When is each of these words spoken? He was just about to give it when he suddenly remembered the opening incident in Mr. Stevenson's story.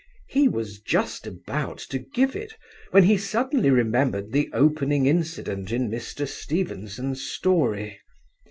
He 0.29 0.47
was 0.47 0.79
just 0.79 1.27
about 1.27 1.77
to 1.91 1.99
give 1.99 2.35
it 2.35 2.57
when 2.89 3.03
he 3.03 3.17
suddenly 3.17 3.69
remembered 3.69 4.31
the 4.31 4.49
opening 4.51 5.05
incident 5.05 5.71
in 5.71 5.91
Mr. 5.91 6.27
Stevenson's 6.27 7.21
story. 7.21 7.99